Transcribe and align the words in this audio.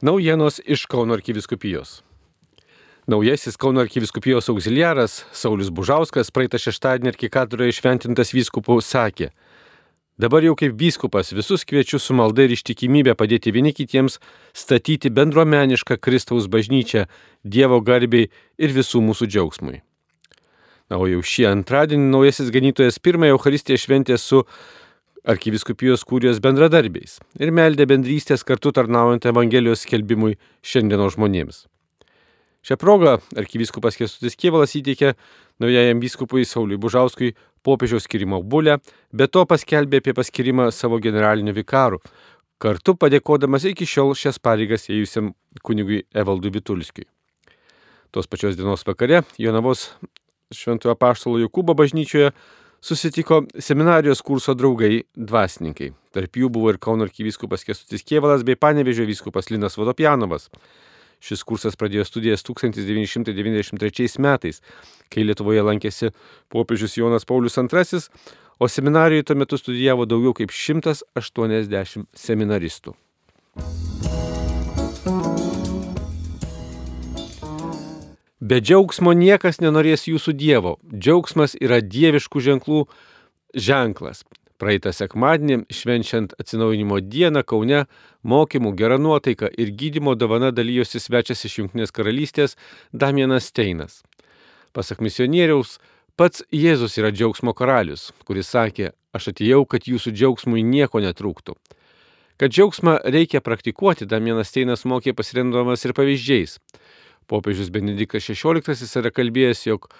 Naujienos 0.00 0.60
iš 0.64 0.86
Kauno 0.86 1.14
arkiviskupijos. 1.14 2.02
Naujasis 3.06 3.56
Kauno 3.56 3.80
arkiviskupijos 3.80 4.48
auxiliaras 4.48 5.24
Saulis 5.32 5.72
Bužauskas 5.74 6.30
praeitą 6.30 6.60
šeštadienį 6.62 7.10
arkikatūroje 7.10 7.74
išventintas 7.74 8.30
vyskupų 8.30 8.76
sakė, 8.78 9.32
dabar 10.14 10.46
jau 10.46 10.54
kaip 10.60 10.78
vyskupas 10.78 11.34
visus 11.34 11.66
kviečiu 11.66 11.98
su 11.98 12.14
malda 12.14 12.46
ir 12.46 12.54
ištikimybė 12.54 13.16
padėti 13.18 13.50
vieni 13.50 13.74
kitiems 13.74 14.20
statyti 14.54 15.10
bendruomenišką 15.10 15.98
Kristaus 15.98 16.46
bažnyčią 16.46 17.08
Dievo 17.42 17.82
garbiai 17.82 18.30
ir 18.54 18.78
visų 18.78 19.02
mūsų 19.02 19.26
džiaugsmui. 19.26 19.80
Na, 20.94 21.02
o 21.02 21.10
jau 21.10 21.26
šį 21.26 21.50
antradienį 21.56 22.12
naujasis 22.14 22.54
ganytojas 22.54 23.02
pirmąją 23.02 23.34
Eucharistiją 23.34 23.82
šventė 23.82 24.22
su 24.22 24.44
arkiviskupijos 25.26 26.04
kūrijos 26.06 26.38
bendradarbiais 26.44 27.18
ir 27.40 27.50
meldė 27.54 27.88
bendrystės 27.90 28.44
kartu 28.46 28.72
tarnaujant 28.74 29.26
Evangelijos 29.30 29.82
skelbimui 29.86 30.36
šiandieno 30.62 31.08
žmonėms. 31.14 31.66
Šią 32.66 32.76
progą 32.76 33.18
arkivyskupas 33.38 33.96
Kestutis 33.96 34.36
Kievalas 34.36 34.74
įteikė 34.76 35.14
naujajam 35.62 36.00
vyskupui 36.02 36.44
Sauliui 36.44 36.80
Bužauskui 36.80 37.34
popiežiaus 37.64 38.04
skirimo 38.06 38.42
bulę, 38.42 38.78
be 39.12 39.28
to 39.28 39.44
paskelbė 39.48 40.02
apie 40.02 40.14
paskirimą 40.16 40.68
savo 40.74 40.98
generaliniu 41.02 41.54
vikaru, 41.56 42.00
kartu 42.58 42.94
padėkodamas 42.98 43.66
iki 43.70 43.86
šiol 43.86 44.14
šias 44.18 44.40
pareigas 44.42 44.88
ėjusiam 44.90 45.32
kunigui 45.62 46.02
Evaldui 46.14 46.52
Vitulskiui. 46.54 47.06
Tos 48.10 48.26
pačios 48.26 48.56
dienos 48.56 48.86
vakare 48.88 49.22
Jonavos 49.38 49.90
Šventojo 50.54 50.94
Paštalo 50.96 51.38
Jokūbo 51.42 51.76
bažnyčioje 51.76 52.32
susitiko 52.80 53.42
seminarijos 53.58 54.22
kurso 54.22 54.54
draugai 54.54 55.02
dvasininkai. 55.16 55.92
Tarp 56.14 56.36
jų 56.40 56.50
buvo 56.52 56.72
ir 56.72 56.78
Kauno 56.82 57.06
arkivyskupas 57.06 57.64
Kestutis 57.66 58.04
Kievalas 58.06 58.44
bei 58.46 58.56
Panevežio 58.56 59.06
vyskupas 59.08 59.50
Linas 59.50 59.78
Vodopjanovas. 59.78 60.48
Šis 61.18 61.42
kursas 61.42 61.74
pradėjo 61.74 62.04
studijas 62.06 62.44
1993 62.46 64.22
metais, 64.22 64.62
kai 65.10 65.26
Lietuvoje 65.26 65.64
lankėsi 65.66 66.12
popiežius 66.52 66.94
Jonas 67.00 67.26
Paulius 67.26 67.58
II, 67.58 68.04
o 68.58 68.68
seminarijoje 68.70 69.26
tuo 69.26 69.36
metu 69.38 69.58
studijavo 69.58 70.06
daugiau 70.06 70.34
kaip 70.38 70.54
180 70.54 72.06
seminaristų. 72.14 72.94
Be 78.48 78.62
džiaugsmo 78.64 79.12
niekas 79.12 79.58
nenorės 79.60 80.06
jūsų 80.08 80.32
Dievo. 80.38 80.70
Džiaugsmas 80.88 81.52
yra 81.58 81.82
dieviškų 81.84 82.40
ženklų 82.46 82.78
ženklas. 83.52 84.22
Praeitą 84.62 84.92
sekmadienį, 84.94 85.66
švenčiant 85.68 86.32
atsinaujinimo 86.40 87.02
dieną 87.04 87.42
Kaune, 87.44 87.82
mokymų, 88.24 88.72
gera 88.78 88.96
nuotaika 88.96 89.50
ir 89.52 89.74
gydimo 89.82 90.14
dovana 90.16 90.48
dalyjosi 90.54 91.02
svečias 91.02 91.44
iš 91.44 91.58
Junktinės 91.58 91.92
karalystės 91.92 92.56
Damienas 92.92 93.50
Steinas. 93.52 94.00
Pasak 94.72 95.02
misionieriaus, 95.04 95.76
pats 96.16 96.46
Jėzus 96.48 96.96
yra 97.02 97.12
džiaugsmo 97.12 97.52
karalius, 97.58 98.12
kuris 98.24 98.48
sakė, 98.54 98.94
aš 99.12 99.34
atėjau, 99.34 99.66
kad 99.68 99.90
jūsų 99.90 100.14
džiaugsmui 100.14 100.64
nieko 100.64 101.02
netrūktų. 101.04 101.58
Kad 102.40 102.54
džiaugsmą 102.54 103.00
reikia 103.04 103.44
praktikuoti, 103.44 104.08
Damienas 104.08 104.54
Steinas 104.54 104.86
mokė 104.88 105.12
pasiremdamas 105.18 105.84
ir 105.84 105.92
pavyzdžiais. 105.92 106.56
Popiežius 107.28 107.68
Benediktas 107.72 108.24
XVI 108.24 109.02
yra 109.02 109.12
kalbėjęs, 109.12 109.66
jog 109.68 109.90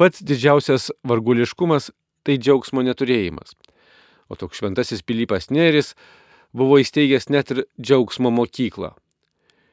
pats 0.00 0.24
didžiausias 0.24 0.90
varguliškumas 1.04 1.90
tai 2.24 2.38
džiaugsmo 2.40 2.82
neturėjimas. 2.86 3.54
O 4.32 4.38
toks 4.40 4.62
šventasis 4.62 5.04
Pilypas 5.04 5.50
Neris 5.52 5.92
buvo 6.56 6.78
įsteigęs 6.80 7.28
net 7.32 7.52
ir 7.52 7.64
džiaugsmo 7.76 8.32
mokyklą. 8.32 8.94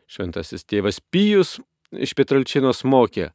Šventasis 0.10 0.66
tėvas 0.68 1.00
Pijus 1.00 1.60
iš 1.94 2.16
Petralčinos 2.18 2.84
mokė, 2.84 3.30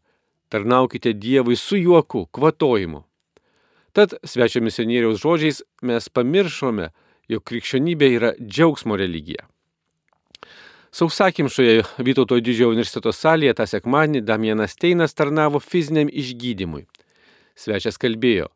tarnaukite 0.52 1.14
Dievui 1.16 1.56
su 1.56 1.78
juoku, 1.80 2.26
kvatojimu. 2.34 3.04
Tad 3.94 4.16
svečio 4.26 4.60
misionieriaus 4.62 5.22
žodžiais 5.22 5.62
mes 5.86 6.10
pamiršome, 6.10 6.90
jog 7.30 7.44
krikščionybė 7.46 8.08
yra 8.18 8.32
džiaugsmo 8.40 8.98
religija. 8.98 9.46
Sausakimšoje 10.94 11.82
Vytauto 11.98 12.36
didžiojo 12.38 12.70
universiteto 12.70 13.10
salėje 13.10 13.56
tą 13.58 13.64
sekmanį 13.66 14.20
Damienas 14.22 14.76
Teinas 14.78 15.16
tarnavo 15.18 15.58
fiziniam 15.58 16.06
išgydymui. 16.06 16.84
Svečias 17.58 17.98
kalbėjo, 17.98 18.46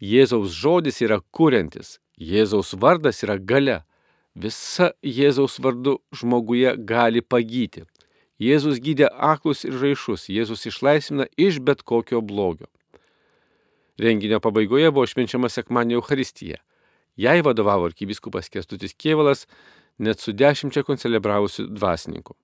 Jėzaus 0.00 0.54
žodis 0.56 1.02
yra 1.04 1.18
kuriantis, 1.28 1.98
Jėzaus 2.16 2.72
vardas 2.80 3.20
yra 3.26 3.36
gale. 3.36 3.82
Visa 4.32 4.94
Jėzaus 5.04 5.58
vardu 5.60 5.98
žmoguje 6.16 6.72
gali 6.88 7.20
pagyti. 7.20 7.84
Jėzus 8.40 8.80
gydė 8.80 9.12
aklus 9.12 9.66
ir 9.68 9.76
žaišus, 9.76 10.30
Jėzus 10.32 10.64
išlaisvina 10.72 11.28
iš 11.36 11.60
bet 11.60 11.84
kokio 11.84 12.24
blogio. 12.24 12.72
Renginio 14.00 14.40
pabaigoje 14.40 14.88
buvo 14.88 15.04
švenčiama 15.04 15.52
sekmanio 15.52 16.00
Euharistija. 16.00 16.64
Jai 17.20 17.42
vadovavo 17.44 17.84
arkybiskupas 17.92 18.48
Kestutis 18.48 18.96
Kievalas, 18.96 19.44
net 19.98 20.20
su 20.20 20.34
dešimčia 20.34 20.84
koncelebravusių 20.86 21.68
dvasininkų. 21.74 22.34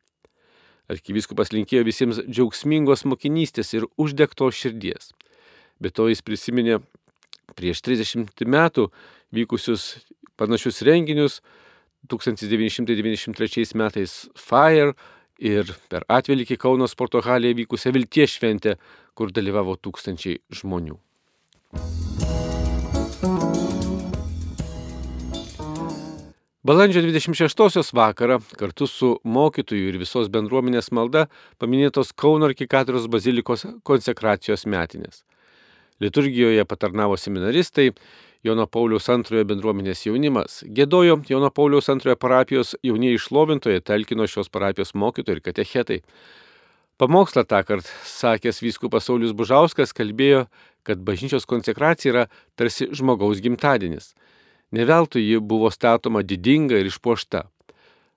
Arkivyskupas 0.91 1.53
linkėjo 1.55 1.84
visiems 1.87 2.21
džiaugsmingos 2.27 3.05
mokinystės 3.06 3.75
ir 3.77 3.87
uždegtos 4.00 4.59
širdies. 4.59 5.12
Be 5.81 5.93
to 5.94 6.09
jis 6.10 6.22
prisiminė 6.27 6.81
prieš 7.55 7.83
30 7.87 8.47
metų 8.47 8.89
vykusius 9.34 10.03
panašius 10.41 10.83
renginius 10.87 11.41
1993 12.10 13.75
metais 13.78 14.28
Fire 14.34 14.94
ir 15.41 15.72
per 15.89 16.05
atvelykį 16.09 16.59
Kauno 16.60 16.89
sporto 16.91 17.22
halėje 17.25 17.62
vykusią 17.62 17.94
Vilties 17.97 18.37
šventę, 18.37 18.77
kur 19.15 19.33
dalyvavo 19.33 19.77
tūkstančiai 19.81 20.41
žmonių. 20.60 20.99
Balandžio 26.60 27.00
26-osios 27.00 27.88
vakarą 27.97 28.34
kartu 28.60 28.84
su 28.84 29.15
mokytojų 29.25 29.87
ir 29.88 29.97
visos 29.97 30.26
bendruomenės 30.28 30.91
malda 30.93 31.22
paminėtos 31.56 32.10
Kauno 32.12 32.50
arkikatūros 32.50 33.06
bazilikos 33.09 33.65
konsekracijos 33.81 34.66
metinės. 34.69 35.22
Liturgijoje 36.04 36.66
patarnavo 36.69 37.16
seminaristai, 37.16 37.94
Jono 38.44 38.66
Pauliaus 38.69 39.09
antrojo 39.09 39.47
bendruomenės 39.48 40.04
jaunimas, 40.04 40.59
gėdojo 40.69 41.22
Jono 41.32 41.48
Pauliaus 41.48 41.88
antrojo 41.88 42.19
parapijos 42.21 42.75
jaunieji 42.84 43.16
išlovintojai, 43.16 43.81
talkino 43.81 44.28
šios 44.28 44.53
parapijos 44.53 44.92
mokytojai 44.92 45.38
ir 45.38 45.44
katechetai. 45.47 46.03
Pamokslą 47.00 47.47
tą 47.48 47.62
kartą 47.65 47.88
sakęs 48.04 48.60
vyskupas 48.60 49.09
Saulis 49.09 49.32
Bužauskas 49.32 49.97
kalbėjo, 49.97 50.44
kad 50.84 51.00
bažnyčios 51.00 51.48
konsekracija 51.48 52.12
yra 52.12 52.27
tarsi 52.60 52.92
žmogaus 52.92 53.41
gimtadienis 53.41 54.12
Neveltui 54.70 55.22
ji 55.26 55.41
buvo 55.41 55.70
statoma 55.70 56.22
didinga 56.22 56.78
ir 56.78 56.86
išpuošta. 56.86 57.44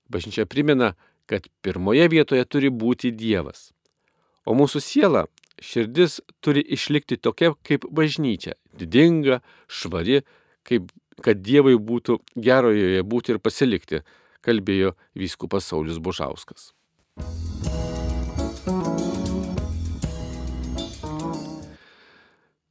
Bažnyčia 0.10 0.46
primena, 0.46 0.94
kad 1.26 1.48
pirmoje 1.66 2.08
vietoje 2.12 2.46
turi 2.46 2.70
būti 2.70 3.12
Dievas. 3.16 3.72
O 4.46 4.54
mūsų 4.58 4.82
siela, 4.84 5.26
širdis 5.64 6.20
turi 6.44 6.62
išlikti 6.62 7.18
tokia 7.18 7.54
kaip 7.64 7.88
bažnyčia- 7.90 8.54
didinga, 8.80 9.42
švari, 9.68 10.22
kaip, 10.64 10.92
kad 11.22 11.42
Dievui 11.42 11.78
būtų 11.80 12.20
gerojoje 12.36 13.02
būti 13.04 13.34
ir 13.34 13.40
pasilikti, 13.40 14.04
kalbėjo 14.44 14.94
vyskupas 15.16 15.64
Saulis 15.64 15.98
Bužauskas. 15.98 16.74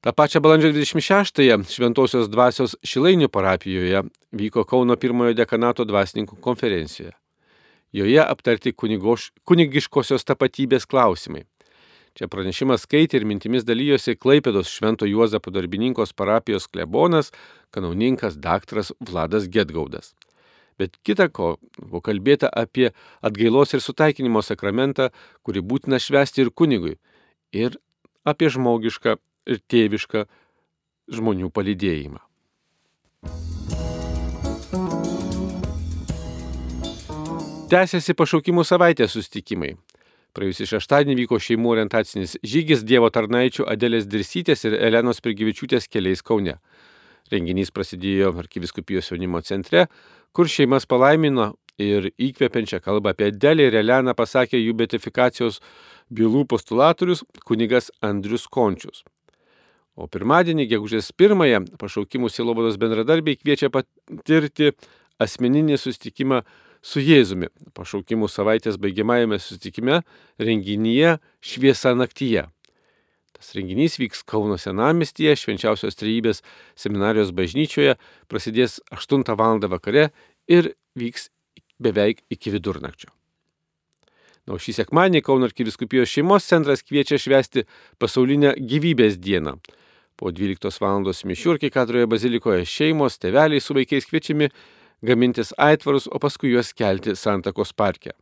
Ta 0.03 0.11
pačia 0.13 0.41
balandžio 0.43 0.73
26-ąją 0.75 1.61
Šventojios 1.71 2.27
dvasios 2.27 2.73
Šilainių 2.83 3.29
parapijoje 3.31 4.01
vyko 4.35 4.65
Kauno 4.67 4.97
pirmojo 4.99 5.37
dekanato 5.39 5.87
dvasininkų 5.87 6.41
konferencijoje. 6.43 7.13
Joje 7.95 8.19
aptarti 8.25 8.73
kunigoš, 8.75 9.29
kunigiškosios 9.47 10.27
tapatybės 10.27 10.89
klausimai. 10.91 11.45
Čia 12.19 12.27
pranešimas 12.27 12.83
skaitė 12.83 13.21
ir 13.21 13.29
mintimis 13.31 13.63
dalyjosi 13.63 14.17
Klaipėdos 14.19 14.75
Švento 14.75 15.07
Juozapo 15.07 15.55
darbininkos 15.55 16.17
parapijos 16.19 16.67
klebonas, 16.67 17.31
kanauninkas 17.71 18.43
daktaras 18.43 18.91
Vladas 18.99 19.47
Getgaudas. 19.47 20.17
Bet 20.83 20.99
kita 21.07 21.31
ko, 21.31 21.61
buvo 21.79 22.03
kalbėta 22.03 22.51
apie 22.51 22.91
atgailos 23.23 23.71
ir 23.71 23.87
sutaikinimo 23.87 24.43
sakramentą, 24.43 25.13
kurį 25.47 25.63
būtina 25.63 26.03
švesti 26.03 26.43
ir 26.43 26.51
kunigui, 26.51 26.99
ir 27.55 27.79
apie 28.27 28.51
žmogišką 28.51 29.21
ir 29.47 29.63
tėvišką 29.71 30.27
žmonių 31.13 31.51
palydėjimą. 31.55 32.21
Tęsiasi 37.73 38.13
pašaukimų 38.13 38.67
savaitės 38.69 39.15
sustikimai. 39.17 39.73
Praėjusį 40.37 40.67
šeštadienį 40.75 41.15
vyko 41.23 41.39
šeimų 41.41 41.71
orientacinis 41.75 42.35
žygis 42.45 42.83
Dievo 42.89 43.09
tarnaičių 43.13 43.65
Adelės 43.69 44.05
Dirsytės 44.09 44.67
ir 44.69 44.77
Elenos 44.77 45.21
Prigyvičiūtės 45.25 45.89
keliais 45.93 46.21
Kaune. 46.25 46.59
Renginys 47.33 47.73
prasidėjo 47.73 48.35
arkiviskupijos 48.43 49.09
jaunimo 49.13 49.41
centre, 49.45 49.87
kur 50.37 50.49
šeimas 50.53 50.85
palaimino 50.89 51.55
ir 51.81 52.11
įkvepiančią 52.17 52.83
kalbą 52.85 53.13
apie 53.13 53.31
Delį 53.33 53.71
ir 53.71 53.79
Eleną 53.81 54.13
pasakė 54.17 54.61
jų 54.61 54.77
betifikacijos 54.85 55.61
bylų 56.13 56.45
postulatorius 56.49 57.25
kunigas 57.49 57.89
Andrius 58.05 58.45
Končius. 58.49 59.05
O 59.93 60.09
pirmadienį, 60.09 60.67
gegužės 60.71 61.11
pirmąją, 61.13 61.67
pašaukimų 61.81 62.31
silovados 62.33 62.79
bendradarbiai 62.81 63.37
kviečia 63.37 63.69
patirti 63.73 64.71
asmeninį 65.21 65.77
susitikimą 65.77 66.41
su 66.83 67.03
Jėzumi. 67.05 67.51
Pašaukimų 67.77 68.31
savaitės 68.33 68.81
baigiamajame 68.81 69.39
susitikime 69.39 70.01
renginyje 70.41 71.19
Šviesa 71.45 71.93
naktyje. 71.99 72.49
Tas 73.37 73.55
renginys 73.59 73.99
vyks 74.01 74.25
Kauno 74.25 74.57
senamistyje, 74.61 75.37
švenčiausios 75.37 75.99
trejybės 75.99 76.41
seminarijos 76.79 77.33
bažnyčioje, 77.37 77.97
prasidės 78.33 78.81
8 78.95 79.27
val. 79.37 79.61
vakare 79.69 80.11
ir 80.49 80.73
vyks 80.97 81.29
beveik 81.83 82.25
iki 82.31 82.55
vidurnakčio. 82.55 83.13
Na, 84.47 84.57
o 84.57 84.59
šį 84.59 84.75
sekmadienį 84.81 85.23
Kauno 85.23 85.47
arkiviskupijos 85.47 86.11
šeimos 86.11 86.49
centras 86.51 86.83
kviečia 86.83 87.21
švęsti 87.21 87.63
pasaulinę 88.03 88.57
gyvybės 88.59 89.21
dieną. 89.23 89.59
Po 90.19 90.33
12 90.35 90.81
val. 90.83 91.07
mišių 91.07 91.55
arkikadroje 91.55 92.09
bazilikoje 92.11 92.67
šeimos, 92.67 93.19
teveliai 93.23 93.63
su 93.63 93.75
vaikais 93.75 94.07
kviečiami 94.11 94.51
gamintis 95.03 95.55
aitvarus, 95.59 96.09
o 96.11 96.19
paskui 96.19 96.51
juos 96.53 96.73
kelti 96.75 97.15
Santakos 97.17 97.73
parke. 97.73 98.13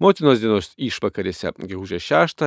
Motinos 0.00 0.40
dienos 0.40 0.72
išvakarėse, 0.78 1.52
gegužės 1.60 2.06
6, 2.06 2.44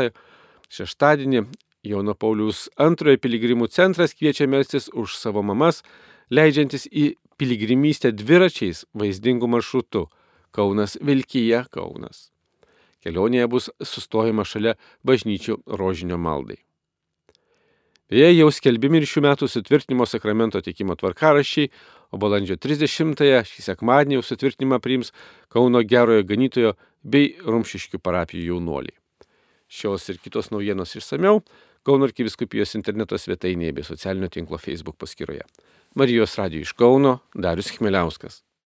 šeštadienį, 0.73 1.45
Jono 1.83 2.15
Paulius 2.15 2.69
II 2.79 3.19
piligrimų 3.19 3.67
centras 3.67 4.15
kviečia 4.15 4.47
melstis 4.47 4.87
už 4.89 5.17
savo 5.19 5.43
mamas, 5.43 5.83
leidžiantis 6.31 6.87
į 6.87 7.13
piligrimystę 7.37 8.13
dviračiais 8.15 8.85
vaizdingų 8.95 9.51
maršrutų 9.51 10.07
Kaunas 10.55 10.95
Vilkyje 11.01 11.65
Kaunas. 11.71 12.32
Kelionėje 13.03 13.47
bus 13.51 13.71
sustojama 13.83 14.45
šalia 14.47 14.77
bažnyčių 15.03 15.59
rožinio 15.79 16.17
maldai. 16.17 16.61
Beje, 18.13 18.29
jau 18.35 18.49
skelbimi 18.53 18.99
ir 19.01 19.07
šių 19.09 19.23
metų 19.25 19.47
sutvirtinimo 19.49 20.05
sakramento 20.05 20.59
teikimo 20.61 20.93
tvarkarašiai, 20.99 21.71
o 22.13 22.19
balandžio 22.21 22.59
30-ąją 22.61 23.39
šį 23.49 23.63
sekmadienį 23.65 24.19
jau 24.19 24.25
sutvirtinimą 24.27 24.77
priims 24.83 25.09
Kauno 25.49 25.81
gerojo 25.81 26.25
ganytojo 26.29 26.75
bei 27.01 27.33
Rumšiškių 27.41 27.97
parapijų 28.03 28.51
jaunuoliai. 28.51 28.93
Šios 29.65 30.05
ir 30.13 30.21
kitos 30.21 30.51
naujienos 30.53 30.93
išsameu 30.99 31.41
Kauno 31.83 32.05
arkiviskupijos 32.07 32.77
interneto 32.77 33.17
svetainėje 33.17 33.73
bei 33.79 33.87
socialinio 33.87 34.29
tinklo 34.31 34.61
Facebook 34.61 34.99
paskyroje. 35.01 35.43
Marijos 35.97 36.37
radijo 36.37 36.67
iš 36.67 36.77
Kauno 36.77 37.17
Darius 37.33 37.73
Chmeliauskas. 37.73 38.43